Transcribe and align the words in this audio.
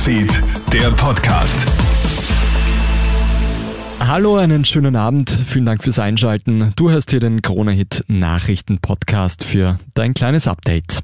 Newsfeed, 0.00 0.42
der 0.72 0.90
Podcast. 0.92 1.66
Hallo, 4.00 4.36
einen 4.36 4.64
schönen 4.64 4.96
Abend. 4.96 5.30
Vielen 5.30 5.66
Dank 5.66 5.84
fürs 5.84 5.98
Einschalten. 5.98 6.72
Du 6.76 6.90
hörst 6.90 7.10
hier 7.10 7.20
den 7.20 7.42
Krone-Hit 7.42 8.04
Nachrichten-Podcast 8.08 9.44
für 9.44 9.78
dein 9.92 10.14
kleines 10.14 10.48
Update. 10.48 11.02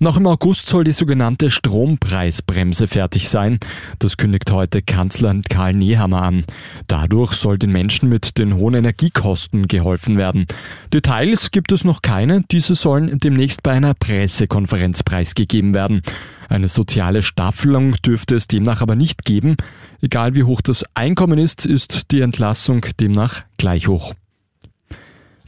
Noch 0.00 0.16
im 0.16 0.28
August 0.28 0.66
soll 0.66 0.84
die 0.84 0.92
sogenannte 0.92 1.50
Strompreisbremse 1.50 2.86
fertig 2.86 3.28
sein. 3.28 3.58
Das 3.98 4.16
kündigt 4.16 4.52
heute 4.52 4.80
Kanzler 4.80 5.34
Karl 5.48 5.74
Nehammer 5.74 6.22
an. 6.22 6.44
Dadurch 6.86 7.32
soll 7.32 7.58
den 7.58 7.72
Menschen 7.72 8.08
mit 8.08 8.38
den 8.38 8.54
hohen 8.54 8.74
Energiekosten 8.74 9.66
geholfen 9.66 10.16
werden. 10.16 10.46
Details 10.92 11.50
gibt 11.50 11.72
es 11.72 11.82
noch 11.82 12.00
keine. 12.00 12.44
Diese 12.52 12.76
sollen 12.76 13.18
demnächst 13.18 13.64
bei 13.64 13.72
einer 13.72 13.94
Pressekonferenz 13.94 15.02
preisgegeben 15.02 15.74
werden. 15.74 16.02
Eine 16.48 16.68
soziale 16.68 17.24
Staffelung 17.24 17.96
dürfte 17.96 18.36
es 18.36 18.46
demnach 18.46 18.80
aber 18.80 18.94
nicht 18.94 19.24
geben. 19.24 19.56
Egal 20.00 20.36
wie 20.36 20.44
hoch 20.44 20.60
das 20.60 20.84
Einkommen 20.94 21.40
ist, 21.40 21.66
ist 21.66 22.12
die 22.12 22.20
Entlassung 22.20 22.86
demnach 23.00 23.42
gleich 23.56 23.88
hoch. 23.88 24.14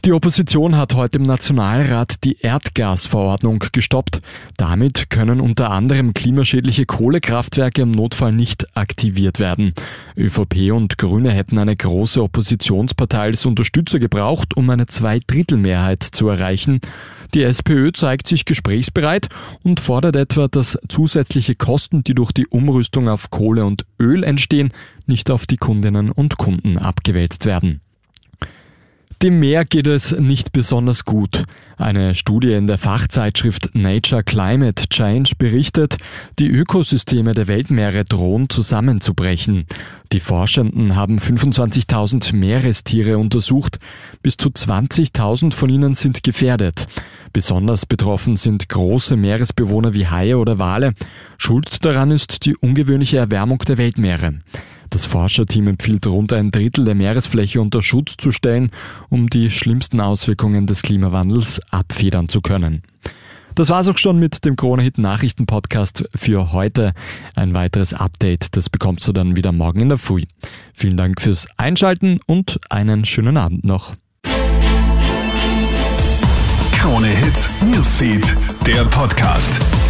Die 0.03 0.13
Opposition 0.13 0.77
hat 0.77 0.95
heute 0.95 1.19
im 1.19 1.27
Nationalrat 1.27 2.23
die 2.23 2.39
Erdgasverordnung 2.41 3.63
gestoppt. 3.71 4.19
Damit 4.57 5.11
können 5.11 5.39
unter 5.39 5.69
anderem 5.69 6.15
klimaschädliche 6.15 6.87
Kohlekraftwerke 6.87 7.83
im 7.83 7.91
Notfall 7.91 8.31
nicht 8.31 8.75
aktiviert 8.75 9.37
werden. 9.37 9.75
ÖVP 10.17 10.71
und 10.71 10.97
Grüne 10.97 11.29
hätten 11.29 11.59
eine 11.59 11.75
große 11.75 12.23
Oppositionspartei 12.23 13.19
als 13.19 13.45
Unterstützer 13.45 13.99
gebraucht, 13.99 14.57
um 14.57 14.67
eine 14.71 14.87
Zweidrittelmehrheit 14.87 16.01
zu 16.01 16.29
erreichen. 16.29 16.81
Die 17.35 17.43
SPÖ 17.43 17.91
zeigt 17.91 18.25
sich 18.25 18.45
gesprächsbereit 18.45 19.27
und 19.61 19.79
fordert 19.79 20.15
etwa, 20.15 20.47
dass 20.47 20.79
zusätzliche 20.89 21.53
Kosten, 21.53 22.03
die 22.03 22.15
durch 22.15 22.31
die 22.31 22.47
Umrüstung 22.47 23.07
auf 23.07 23.29
Kohle 23.29 23.65
und 23.65 23.85
Öl 23.99 24.23
entstehen, 24.23 24.73
nicht 25.05 25.29
auf 25.29 25.45
die 25.45 25.57
Kundinnen 25.57 26.11
und 26.11 26.37
Kunden 26.37 26.79
abgewälzt 26.79 27.45
werden. 27.45 27.81
Dem 29.23 29.39
Meer 29.39 29.65
geht 29.65 29.85
es 29.85 30.17
nicht 30.17 30.51
besonders 30.51 31.05
gut. 31.05 31.43
Eine 31.77 32.15
Studie 32.15 32.53
in 32.53 32.65
der 32.65 32.79
Fachzeitschrift 32.79 33.75
Nature 33.75 34.23
Climate 34.23 34.89
Change 34.89 35.33
berichtet, 35.37 35.97
die 36.39 36.49
Ökosysteme 36.49 37.33
der 37.33 37.47
Weltmeere 37.47 38.03
drohen 38.03 38.49
zusammenzubrechen. 38.49 39.67
Die 40.11 40.19
Forschenden 40.19 40.95
haben 40.95 41.19
25.000 41.19 42.35
Meerestiere 42.35 43.19
untersucht. 43.19 43.77
Bis 44.23 44.37
zu 44.37 44.49
20.000 44.49 45.53
von 45.53 45.69
ihnen 45.69 45.93
sind 45.93 46.23
gefährdet. 46.23 46.87
Besonders 47.33 47.85
betroffen 47.85 48.35
sind 48.35 48.67
große 48.67 49.15
Meeresbewohner 49.15 49.93
wie 49.93 50.07
Haie 50.07 50.37
oder 50.37 50.59
Wale. 50.59 50.93
Schuld 51.37 51.85
daran 51.85 52.11
ist 52.11 52.45
die 52.45 52.57
ungewöhnliche 52.57 53.17
Erwärmung 53.17 53.59
der 53.59 53.77
Weltmeere. 53.77 54.39
Das 54.89 55.05
Forscherteam 55.05 55.69
empfiehlt 55.69 56.05
rund 56.05 56.33
ein 56.33 56.51
Drittel 56.51 56.83
der 56.83 56.95
Meeresfläche 56.95 57.61
unter 57.61 57.81
Schutz 57.81 58.17
zu 58.17 58.31
stellen, 58.31 58.71
um 59.09 59.29
die 59.29 59.49
schlimmsten 59.49 60.01
Auswirkungen 60.01 60.67
des 60.67 60.81
Klimawandels 60.81 61.61
abfedern 61.71 62.27
zu 62.27 62.41
können. 62.41 62.83
Das 63.55 63.69
war's 63.69 63.87
auch 63.87 63.97
schon 63.97 64.19
mit 64.19 64.43
dem 64.45 64.55
Kronehit 64.55 64.97
Nachrichten 64.97 65.45
Podcast 65.45 66.03
für 66.13 66.51
heute. 66.51 66.93
Ein 67.35 67.53
weiteres 67.53 67.93
Update, 67.93 68.55
das 68.57 68.69
bekommst 68.69 69.07
du 69.07 69.13
dann 69.13 69.35
wieder 69.35 69.51
morgen 69.51 69.79
in 69.79 69.89
der 69.89 69.97
Früh. 69.97 70.23
Vielen 70.73 70.97
Dank 70.97 71.21
fürs 71.21 71.47
Einschalten 71.57 72.19
und 72.25 72.59
einen 72.69 73.05
schönen 73.05 73.37
Abend 73.37 73.63
noch. 73.63 73.93
Newsfeed, 78.01 78.35
der 78.65 78.83
Podcast. 78.85 79.80